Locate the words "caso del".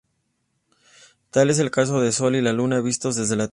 1.69-2.11